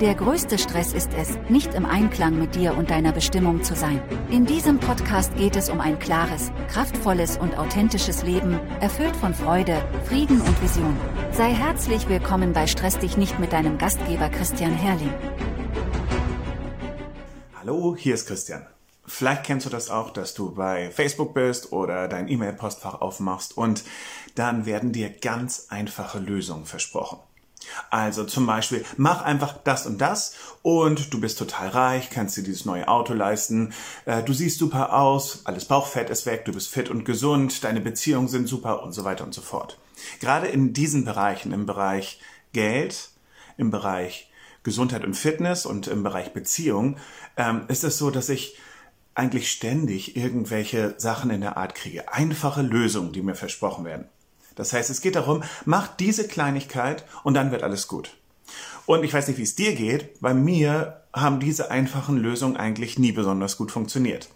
[0.00, 4.02] Der größte Stress ist es, nicht im Einklang mit dir und deiner Bestimmung zu sein.
[4.30, 9.82] In diesem Podcast geht es um ein klares, kraftvolles und authentisches Leben, erfüllt von Freude,
[10.04, 10.94] Frieden und Vision.
[11.32, 15.14] Sei herzlich willkommen bei Stress dich nicht mit deinem Gastgeber Christian Herrling.
[17.58, 18.66] Hallo, hier ist Christian.
[19.06, 23.82] Vielleicht kennst du das auch, dass du bei Facebook bist oder dein E-Mail-Postfach aufmachst und
[24.34, 27.18] dann werden dir ganz einfache Lösungen versprochen.
[27.90, 32.42] Also zum Beispiel, mach einfach das und das und du bist total reich, kannst dir
[32.42, 33.72] dieses neue Auto leisten,
[34.04, 37.80] äh, du siehst super aus, alles Bauchfett ist weg, du bist fit und gesund, deine
[37.80, 39.78] Beziehungen sind super und so weiter und so fort.
[40.20, 42.20] Gerade in diesen Bereichen, im Bereich
[42.52, 43.10] Geld,
[43.56, 44.30] im Bereich
[44.62, 46.96] Gesundheit und Fitness und im Bereich Beziehung,
[47.36, 48.58] ähm, ist es so, dass ich
[49.14, 52.12] eigentlich ständig irgendwelche Sachen in der Art kriege.
[52.12, 54.08] Einfache Lösungen, die mir versprochen werden.
[54.56, 58.16] Das heißt, es geht darum, mach diese Kleinigkeit und dann wird alles gut.
[58.86, 60.20] Und ich weiß nicht, wie es dir geht.
[60.20, 64.28] Bei mir haben diese einfachen Lösungen eigentlich nie besonders gut funktioniert.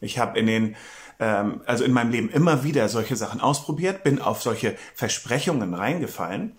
[0.00, 0.76] Ich habe in den,
[1.18, 6.52] ähm, also in meinem Leben immer wieder solche Sachen ausprobiert, bin auf solche Versprechungen reingefallen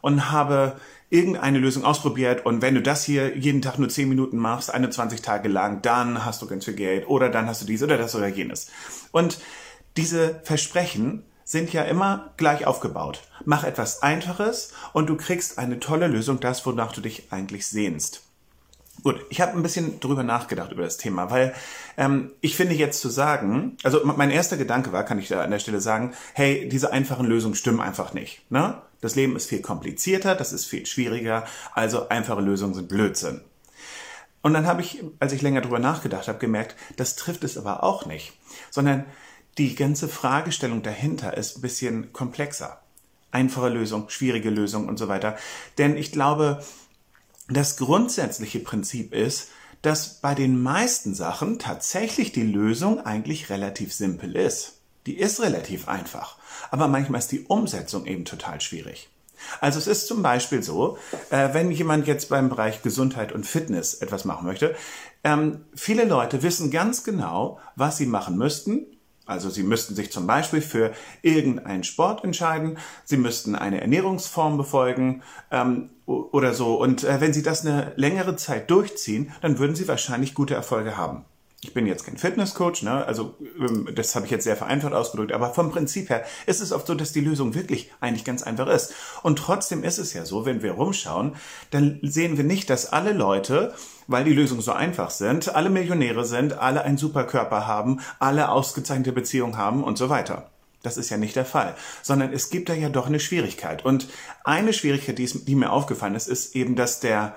[0.00, 0.76] und habe
[1.10, 5.22] irgendeine Lösung ausprobiert und wenn du das hier jeden Tag nur 10 Minuten machst, 21
[5.22, 8.14] Tage lang, dann hast du ganz viel Geld oder dann hast du dies oder das
[8.14, 8.70] oder jenes.
[9.12, 9.38] Und
[9.96, 13.22] diese Versprechen sind ja immer gleich aufgebaut.
[13.44, 18.24] Mach etwas Einfaches und du kriegst eine tolle Lösung, das, wonach du dich eigentlich sehnst.
[19.04, 21.54] Gut, ich habe ein bisschen drüber nachgedacht über das Thema, weil
[21.96, 25.52] ähm, ich finde jetzt zu sagen, also mein erster Gedanke war, kann ich da an
[25.52, 28.50] der Stelle sagen, hey, diese einfachen Lösungen stimmen einfach nicht.
[28.50, 28.74] Ne?
[29.00, 33.42] Das Leben ist viel komplizierter, das ist viel schwieriger, also einfache Lösungen sind Blödsinn.
[34.42, 37.84] Und dann habe ich, als ich länger drüber nachgedacht habe, gemerkt, das trifft es aber
[37.84, 38.32] auch nicht,
[38.70, 39.04] sondern
[39.58, 42.80] die ganze Fragestellung dahinter ist ein bisschen komplexer.
[43.30, 45.36] Einfache Lösung, schwierige Lösung und so weiter.
[45.78, 46.64] Denn ich glaube,
[47.48, 49.48] das grundsätzliche Prinzip ist,
[49.82, 54.78] dass bei den meisten Sachen tatsächlich die Lösung eigentlich relativ simpel ist.
[55.06, 56.38] Die ist relativ einfach.
[56.70, 59.10] Aber manchmal ist die Umsetzung eben total schwierig.
[59.60, 60.96] Also es ist zum Beispiel so,
[61.30, 64.74] äh, wenn jemand jetzt beim Bereich Gesundheit und Fitness etwas machen möchte,
[65.22, 68.86] ähm, viele Leute wissen ganz genau, was sie machen müssten,
[69.26, 70.92] also Sie müssten sich zum Beispiel für
[71.22, 76.74] irgendeinen Sport entscheiden, Sie müssten eine Ernährungsform befolgen ähm, oder so.
[76.74, 80.96] Und äh, wenn Sie das eine längere Zeit durchziehen, dann würden Sie wahrscheinlich gute Erfolge
[80.96, 81.24] haben
[81.64, 83.04] ich bin jetzt kein Fitnesscoach, ne?
[83.06, 86.72] also ähm, das habe ich jetzt sehr vereinfacht ausgedrückt, aber vom Prinzip her ist es
[86.72, 88.92] oft so, dass die Lösung wirklich eigentlich ganz einfach ist.
[89.22, 91.36] Und trotzdem ist es ja so, wenn wir rumschauen,
[91.70, 93.74] dann sehen wir nicht, dass alle Leute,
[94.06, 98.50] weil die Lösungen so einfach sind, alle Millionäre sind, alle einen super Körper haben, alle
[98.50, 100.50] ausgezeichnete Beziehungen haben und so weiter.
[100.82, 103.86] Das ist ja nicht der Fall, sondern es gibt da ja doch eine Schwierigkeit.
[103.86, 104.06] Und
[104.44, 107.36] eine Schwierigkeit, die mir aufgefallen ist, ist eben, dass der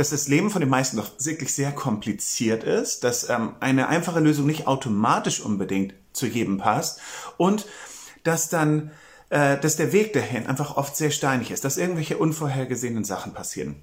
[0.00, 4.20] dass das Leben von den meisten doch wirklich sehr kompliziert ist, dass ähm, eine einfache
[4.20, 7.00] Lösung nicht automatisch unbedingt zu jedem passt
[7.36, 7.66] und
[8.24, 8.92] dass dann,
[9.28, 13.82] äh, dass der Weg dahin einfach oft sehr steinig ist, dass irgendwelche unvorhergesehenen Sachen passieren.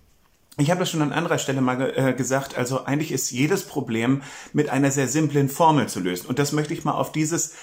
[0.57, 4.23] Ich habe das schon an anderer Stelle mal äh, gesagt, also eigentlich ist jedes Problem
[4.53, 6.25] mit einer sehr simplen Formel zu lösen.
[6.25, 7.53] Und das möchte ich mal auf dieses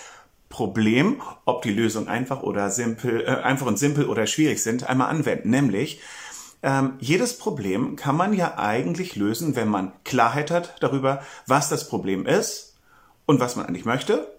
[0.48, 5.10] Problem, ob die Lösung einfach oder simpel, äh, einfach und simpel oder schwierig sind, einmal
[5.10, 5.50] anwenden.
[5.50, 6.00] Nämlich,
[6.64, 11.88] ähm, jedes Problem kann man ja eigentlich lösen, wenn man Klarheit hat darüber, was das
[11.88, 12.76] Problem ist
[13.26, 14.32] und was man eigentlich möchte.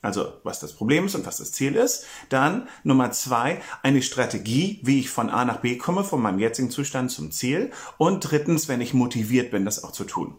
[0.00, 2.06] Also was das Problem ist und was das Ziel ist.
[2.30, 6.70] Dann Nummer zwei, eine Strategie, wie ich von A nach B komme, von meinem jetzigen
[6.70, 7.70] Zustand zum Ziel.
[7.98, 10.34] Und drittens, wenn ich motiviert bin, das auch zu tun.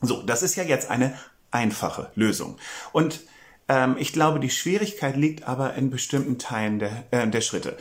[0.00, 1.14] So, das ist ja jetzt eine
[1.50, 2.58] einfache Lösung.
[2.92, 3.20] Und
[3.68, 7.76] ähm, ich glaube, die Schwierigkeit liegt aber in bestimmten Teilen der, äh, der Schritte.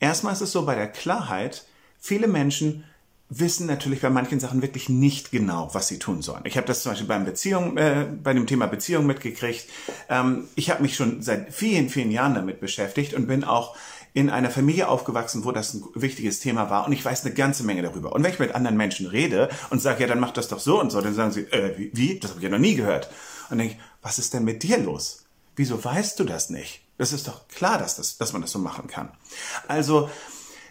[0.00, 1.64] Erstmal ist es so bei der Klarheit,
[1.98, 2.84] viele Menschen
[3.30, 6.42] wissen natürlich bei manchen Sachen wirklich nicht genau, was sie tun sollen.
[6.44, 9.66] Ich habe das zum Beispiel beim Beziehung, äh, bei dem Thema Beziehung mitgekriegt.
[10.08, 13.76] Ähm, ich habe mich schon seit vielen, vielen Jahren damit beschäftigt und bin auch
[14.14, 17.64] in einer Familie aufgewachsen, wo das ein wichtiges Thema war und ich weiß eine ganze
[17.64, 18.12] Menge darüber.
[18.12, 20.80] Und wenn ich mit anderen Menschen rede und sage, ja, dann mach das doch so
[20.80, 22.18] und so, dann sagen sie, äh, wie?
[22.18, 23.06] Das habe ich ja noch nie gehört.
[23.50, 25.26] Und dann denke ich, was ist denn mit dir los?
[25.54, 26.87] Wieso weißt du das nicht?
[26.98, 29.10] Das ist doch klar, dass, das, dass man das so machen kann.
[29.68, 30.10] Also,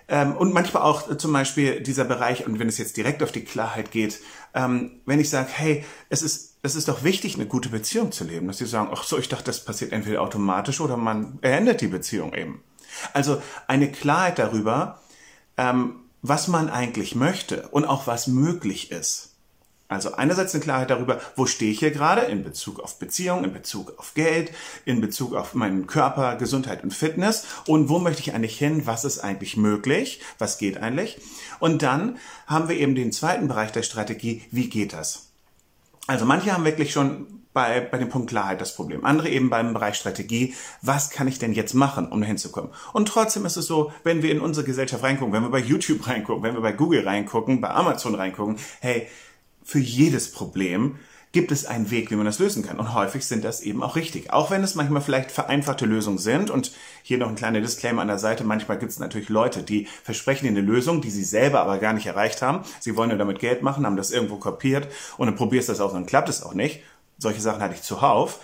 [0.09, 3.31] ähm, und manchmal auch äh, zum Beispiel dieser Bereich, und wenn es jetzt direkt auf
[3.31, 4.19] die Klarheit geht,
[4.53, 8.23] ähm, wenn ich sage, hey, es ist, es ist doch wichtig, eine gute Beziehung zu
[8.23, 11.81] leben, dass sie sagen, ach so, ich dachte, das passiert entweder automatisch oder man beendet
[11.81, 12.63] die Beziehung eben.
[13.13, 15.01] Also eine Klarheit darüber,
[15.57, 19.26] ähm, was man eigentlich möchte und auch was möglich ist.
[19.89, 23.53] Also einerseits eine Klarheit darüber, wo stehe ich hier gerade in Bezug auf Beziehung, in
[23.53, 24.51] Bezug auf Geld,
[24.83, 29.05] in Bezug auf meinen Körper, Gesundheit und Fitness und wo möchte ich eigentlich hin, was
[29.05, 31.19] ist eigentlich möglich, was geht eigentlich.
[31.59, 32.17] Und dann
[32.47, 35.27] haben wir eben den zweiten Bereich der Strategie, wie geht das?
[36.05, 39.03] Also manche haben wirklich schon bei, bei dem Punkt Klarheit das Problem.
[39.03, 40.53] Andere eben beim Bereich Strategie.
[40.83, 42.69] Was kann ich denn jetzt machen, um dahin zu kommen?
[42.93, 46.05] Und trotzdem ist es so, wenn wir in unsere Gesellschaft reingucken, wenn wir bei YouTube
[46.07, 49.07] reingucken, wenn wir bei Google reingucken, bei Amazon reingucken, hey,
[49.67, 50.97] für jedes Problem
[51.33, 52.79] gibt es einen Weg, wie man das lösen kann.
[52.79, 54.31] Und häufig sind das eben auch richtig.
[54.31, 56.49] Auch wenn es manchmal vielleicht vereinfachte Lösungen sind.
[56.49, 56.71] Und
[57.03, 58.45] hier noch ein kleiner Disclaimer an der Seite.
[58.45, 61.91] Manchmal gibt es natürlich Leute, die versprechen dir eine Lösung, die sie selber aber gar
[61.91, 62.63] nicht erreicht haben.
[62.79, 64.87] Sie wollen nur damit Geld machen, haben das irgendwo kopiert
[65.17, 66.79] und dann probierst du das auch, dann klappt es auch nicht.
[67.17, 68.39] Solche Sachen hatte ich zuhauf.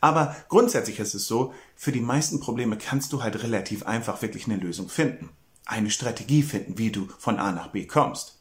[0.00, 4.46] Aber grundsätzlich ist es so, für die meisten Probleme kannst du halt relativ einfach wirklich
[4.46, 5.30] eine Lösung finden.
[5.66, 8.40] Eine Strategie finden, wie du von A nach B kommst.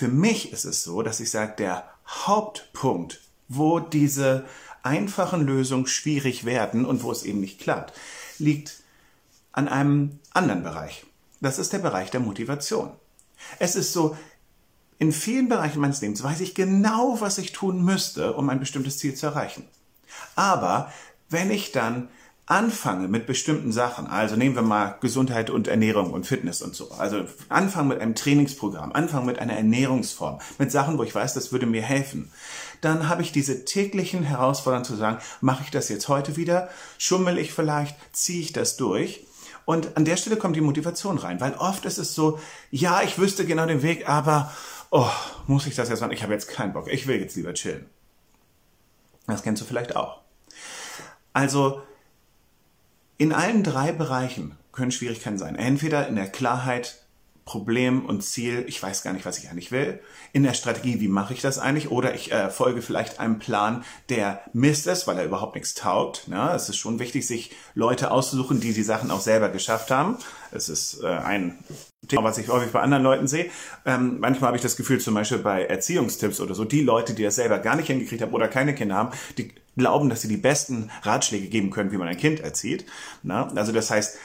[0.00, 4.46] Für mich ist es so, dass ich sage, der Hauptpunkt, wo diese
[4.82, 7.92] einfachen Lösungen schwierig werden und wo es eben nicht klappt,
[8.38, 8.82] liegt
[9.52, 11.04] an einem anderen Bereich.
[11.42, 12.92] Das ist der Bereich der Motivation.
[13.58, 14.16] Es ist so,
[14.98, 18.96] in vielen Bereichen meines Lebens weiß ich genau, was ich tun müsste, um ein bestimmtes
[18.96, 19.68] Ziel zu erreichen.
[20.34, 20.90] Aber
[21.28, 22.08] wenn ich dann
[22.50, 26.90] anfange mit bestimmten Sachen, also nehmen wir mal Gesundheit und Ernährung und Fitness und so,
[26.90, 31.52] also anfangen mit einem Trainingsprogramm, anfangen mit einer Ernährungsform, mit Sachen, wo ich weiß, das
[31.52, 32.32] würde mir helfen,
[32.80, 36.68] dann habe ich diese täglichen Herausforderungen zu sagen, mache ich das jetzt heute wieder,
[36.98, 39.24] schummel ich vielleicht, ziehe ich das durch
[39.64, 42.40] und an der Stelle kommt die Motivation rein, weil oft ist es so,
[42.72, 44.52] ja, ich wüsste genau den Weg, aber
[44.90, 45.10] oh,
[45.46, 46.12] muss ich das jetzt machen?
[46.12, 47.86] Ich habe jetzt keinen Bock, ich will jetzt lieber chillen.
[49.28, 50.20] Das kennst du vielleicht auch.
[51.32, 51.82] Also
[53.20, 55.54] in allen drei Bereichen können Schwierigkeiten sein.
[55.54, 57.02] Entweder in der Klarheit,
[57.44, 60.00] Problem und Ziel, ich weiß gar nicht, was ich eigentlich will.
[60.32, 61.90] In der Strategie, wie mache ich das eigentlich?
[61.90, 66.28] Oder ich äh, folge vielleicht einem Plan, der Mist ist, weil er überhaupt nichts taugt.
[66.30, 70.16] Ja, es ist schon wichtig, sich Leute auszusuchen, die die Sachen auch selber geschafft haben.
[70.50, 71.58] Es ist äh, ein
[72.08, 73.50] Thema, was ich häufig bei anderen Leuten sehe.
[73.84, 77.24] Ähm, manchmal habe ich das Gefühl, zum Beispiel bei Erziehungstipps oder so, die Leute, die
[77.24, 80.36] das selber gar nicht hingekriegt haben oder keine Kinder haben, die glauben, dass sie die
[80.36, 82.86] besten Ratschläge geben können, wie man ein Kind erzieht.
[83.22, 83.48] Na?
[83.56, 84.16] Also das heißt,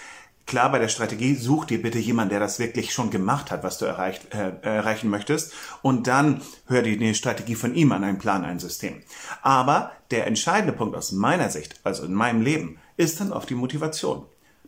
[0.46, 3.78] klar bei der Strategie, such dir bitte jemanden, der das wirklich schon gemacht hat, was
[3.78, 5.54] du erreicht, äh, erreichen möchtest.
[5.82, 9.02] Und dann hör dir die Strategie von ihm an, einen Plan, ein System.
[9.42, 13.56] Aber der entscheidende Punkt aus meiner Sicht, also in meinem Leben, ist dann oft die
[13.56, 14.26] Motivation.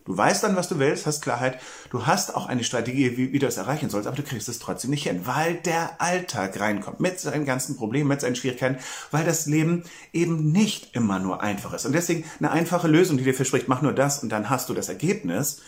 [0.08, 1.60] Du weißt dann, was du willst, hast Klarheit.
[1.90, 4.58] Du hast auch eine Strategie, wie, wie du es erreichen sollst, aber du kriegst es
[4.58, 8.78] trotzdem nicht hin, weil der Alltag reinkommt mit seinen ganzen Problemen, mit seinen Schwierigkeiten,
[9.12, 9.84] weil das Leben
[10.14, 11.86] eben nicht immer nur einfach ist.
[11.86, 14.74] Und deswegen eine einfache Lösung, die dir verspricht, mach nur das und dann hast du
[14.74, 15.62] das Ergebnis,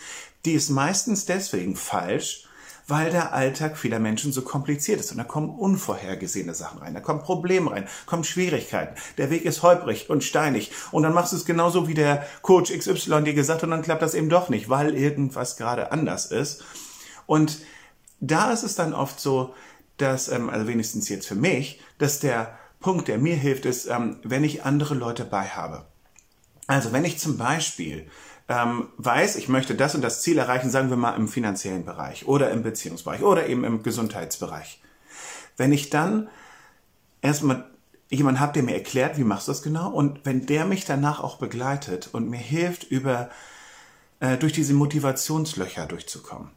[0.46, 2.49] die ist meistens deswegen falsch,
[2.90, 5.12] weil der Alltag vieler Menschen so kompliziert ist.
[5.12, 8.96] Und da kommen unvorhergesehene Sachen rein, da kommen Probleme rein, kommen Schwierigkeiten.
[9.18, 10.72] Der Weg ist holprig und steinig.
[10.92, 13.82] Und dann machst du es genauso wie der Coach XY dir gesagt hat und dann
[13.82, 16.64] klappt das eben doch nicht, weil irgendwas gerade anders ist.
[17.26, 17.60] Und
[18.20, 19.54] da ist es dann oft so,
[19.98, 24.18] dass, ähm, also wenigstens jetzt für mich, dass der Punkt, der mir hilft, ist, ähm,
[24.24, 25.86] wenn ich andere Leute bei habe.
[26.68, 28.08] Also wenn ich zum Beispiel
[28.50, 32.28] ähm, weiß, ich möchte das und das Ziel erreichen, sagen wir mal im finanziellen Bereich
[32.28, 34.82] oder im Beziehungsbereich oder eben im Gesundheitsbereich.
[35.56, 36.30] Wenn ich dann
[37.22, 37.70] erstmal
[38.10, 41.24] jemand habe, der mir erklärt, wie machst du das genau und wenn der mich danach
[41.24, 43.30] auch begleitet und mir hilft, über
[44.20, 46.50] äh, durch diese Motivationslöcher durchzukommen.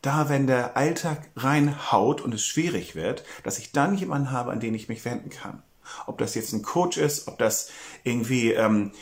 [0.00, 4.60] Da, wenn der Alltag reinhaut und es schwierig wird, dass ich dann jemanden habe, an
[4.60, 5.62] den ich mich wenden kann.
[6.06, 7.68] Ob das jetzt ein Coach ist, ob das
[8.04, 8.92] irgendwie ähm,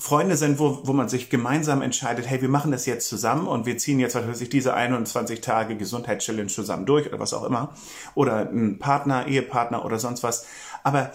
[0.00, 3.66] Freunde sind, wo, wo man sich gemeinsam entscheidet, hey, wir machen das jetzt zusammen und
[3.66, 7.44] wir ziehen jetzt, was weiß ich, diese 21 Tage Gesundheitschallenge zusammen durch oder was auch
[7.44, 7.74] immer.
[8.14, 10.46] Oder ein Partner, Ehepartner oder sonst was.
[10.84, 11.12] Aber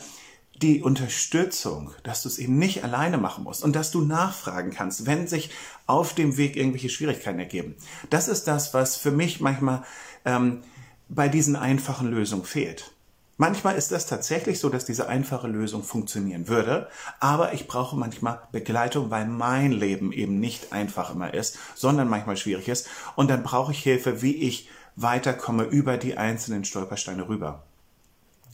[0.62, 5.08] die Unterstützung, dass du es eben nicht alleine machen musst und dass du nachfragen kannst,
[5.08, 5.50] wenn sich
[5.88, 7.76] auf dem Weg irgendwelche Schwierigkeiten ergeben.
[8.12, 9.84] Das ist das, was für mich manchmal
[10.26, 10.62] ähm,
[11.10, 12.95] bei diesen einfachen Lösungen fehlt.
[13.38, 16.88] Manchmal ist das tatsächlich so, dass diese einfache Lösung funktionieren würde,
[17.20, 22.38] aber ich brauche manchmal Begleitung, weil mein Leben eben nicht einfach immer ist, sondern manchmal
[22.38, 22.88] schwierig ist
[23.18, 27.64] und dann brauche ich Hilfe, wie ich weiterkomme über die einzelnen Stolpersteine rüber.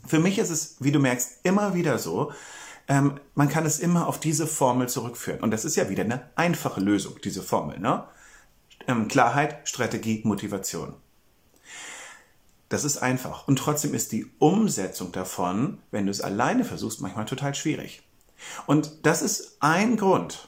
[0.07, 2.31] Für mich ist es, wie du merkst, immer wieder so,
[2.87, 6.29] ähm, man kann es immer auf diese Formel zurückführen und das ist ja wieder eine
[6.35, 7.79] einfache Lösung, diese Formel.
[7.79, 8.03] Ne?
[8.87, 10.95] Ähm, Klarheit, Strategie, Motivation.
[12.71, 13.49] Das ist einfach.
[13.49, 18.01] Und trotzdem ist die Umsetzung davon, wenn du es alleine versuchst, manchmal total schwierig.
[18.65, 20.47] Und das ist ein Grund,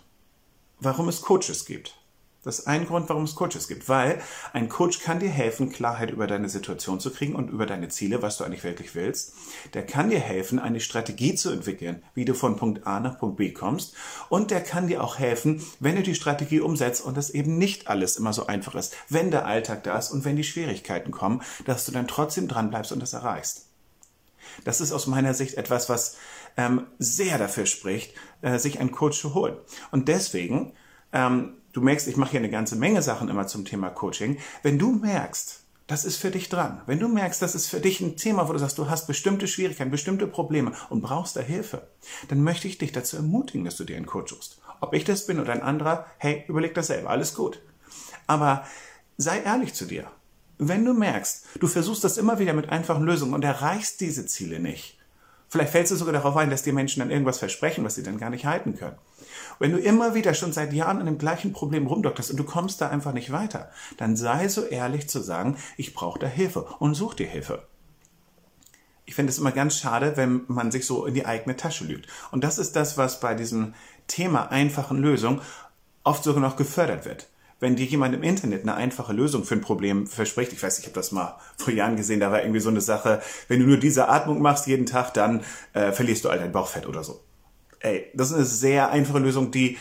[0.79, 2.01] warum es Coaches gibt.
[2.43, 4.21] Das ist ein Grund, warum es Coaches gibt, weil
[4.51, 8.21] ein Coach kann dir helfen, Klarheit über deine Situation zu kriegen und über deine Ziele,
[8.21, 9.33] was du eigentlich wirklich willst.
[9.73, 13.37] Der kann dir helfen, eine Strategie zu entwickeln, wie du von Punkt A nach Punkt
[13.37, 13.95] B kommst.
[14.27, 17.87] Und der kann dir auch helfen, wenn du die Strategie umsetzt und es eben nicht
[17.87, 21.41] alles immer so einfach ist, wenn der Alltag da ist und wenn die Schwierigkeiten kommen,
[21.65, 23.67] dass du dann trotzdem dran bleibst und das erreichst.
[24.65, 26.17] Das ist aus meiner Sicht etwas, was
[26.57, 29.55] ähm, sehr dafür spricht, äh, sich einen Coach zu holen.
[29.91, 30.73] Und deswegen
[31.13, 34.37] ähm, du merkst, ich mache hier eine ganze Menge Sachen immer zum Thema Coaching.
[34.61, 36.81] Wenn du merkst, das ist für dich dran.
[36.85, 39.47] Wenn du merkst, das ist für dich ein Thema, wo du sagst, du hast bestimmte
[39.47, 41.89] Schwierigkeiten, bestimmte Probleme und brauchst da Hilfe,
[42.29, 44.61] dann möchte ich dich dazu ermutigen, dass du dir einen Coach suchst.
[44.79, 47.61] Ob ich das bin oder ein anderer, hey, überleg das selber, alles gut.
[48.27, 48.65] Aber
[49.17, 50.07] sei ehrlich zu dir.
[50.57, 54.59] Wenn du merkst, du versuchst das immer wieder mit einfachen Lösungen und erreichst diese Ziele
[54.59, 54.97] nicht,
[55.53, 58.17] vielleicht fällst du sogar darauf ein, dass dir Menschen dann irgendwas versprechen, was sie dann
[58.17, 58.97] gar nicht halten können.
[59.59, 62.81] Wenn du immer wieder schon seit Jahren an dem gleichen Problem rumdokterst und du kommst
[62.81, 66.95] da einfach nicht weiter, dann sei so ehrlich zu sagen, ich brauche da Hilfe und
[66.95, 67.67] such dir Hilfe.
[69.05, 72.07] Ich finde es immer ganz schade, wenn man sich so in die eigene Tasche lügt.
[72.31, 73.75] Und das ist das, was bei diesem
[74.07, 75.39] Thema einfachen Lösung
[76.03, 77.29] oft sogar noch gefördert wird
[77.63, 80.85] wenn dir jemand im Internet eine einfache Lösung für ein Problem verspricht, ich weiß, ich
[80.85, 83.77] habe das mal vor Jahren gesehen, da war irgendwie so eine Sache, wenn du nur
[83.77, 85.41] diese Atmung machst jeden Tag, dann
[85.73, 87.21] äh, verlierst du all dein Bauchfett oder so
[87.83, 89.77] ey, das ist eine sehr einfache Lösung, die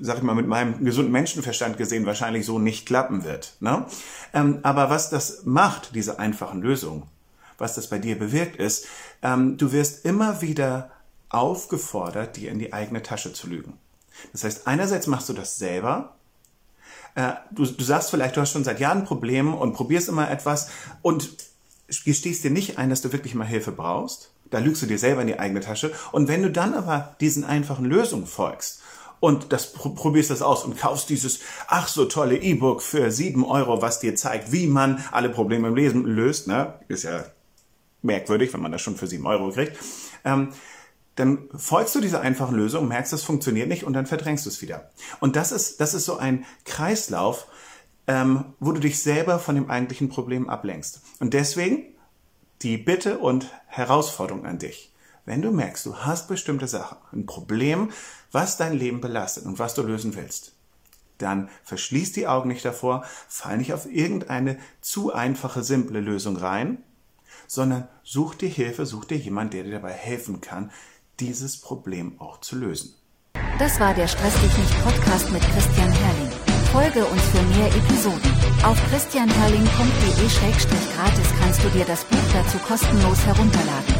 [0.00, 3.54] sag ich mal, mit meinem gesunden Menschenverstand gesehen wahrscheinlich so nicht klappen wird.
[3.60, 3.86] Ne?
[4.32, 7.04] Ähm, aber was das macht, diese einfachen Lösungen,
[7.58, 8.86] was das bei dir bewirkt, ist,
[9.22, 10.90] ähm, du wirst immer wieder
[11.28, 13.74] aufgefordert, dir in die eigene Tasche zu lügen.
[14.32, 16.16] Das heißt, einerseits machst du das selber.
[17.14, 20.30] Äh, du, du sagst vielleicht, du hast schon seit Jahren ein Problem und probierst immer
[20.30, 20.70] etwas
[21.02, 21.30] und
[22.04, 24.30] gestehst dir nicht ein, dass du wirklich mal Hilfe brauchst.
[24.50, 25.92] Da lügst du dir selber in die eigene Tasche.
[26.12, 28.82] Und wenn du dann aber diesen einfachen Lösungen folgst
[29.20, 33.80] und das probierst das aus und kaufst dieses ach so tolle E-Book für sieben Euro,
[33.80, 36.74] was dir zeigt, wie man alle Probleme im Lesen löst, ne?
[36.88, 37.24] Ist ja
[38.02, 39.78] merkwürdig, wenn man das schon für sieben Euro kriegt.
[40.24, 40.48] Ähm,
[41.16, 44.62] dann folgst du dieser einfachen Lösung, merkst, es funktioniert nicht und dann verdrängst du es
[44.62, 44.90] wieder.
[45.20, 47.46] Und das ist, das ist so ein Kreislauf,
[48.06, 51.02] ähm, wo du dich selber von dem eigentlichen Problem ablenkst.
[51.20, 51.84] Und deswegen
[52.62, 54.92] die Bitte und Herausforderung an dich.
[55.24, 57.90] Wenn du merkst, du hast bestimmte Sachen, ein Problem,
[58.32, 60.52] was dein Leben belastet und was du lösen willst,
[61.18, 66.82] dann verschließ die Augen nicht davor, fall nicht auf irgendeine zu einfache, simple Lösung rein,
[67.46, 70.72] sondern such dir Hilfe, such dir jemand, der dir dabei helfen kann,
[71.20, 72.94] dieses Problem auch zu lösen.
[73.58, 76.30] Das war der Stress dich nicht Podcast mit Christian Herrling.
[76.72, 78.32] Folge uns für mehr Episoden.
[78.64, 83.94] Auf christianherrling.de-gratis kannst du dir das Buch dazu kostenlos herunterladen.